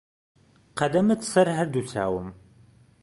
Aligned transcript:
قەدەمت 0.79 1.21
سەر 1.31 1.47
هەر 1.57 1.67
دوو 1.73 1.87
چاوم 1.93 2.27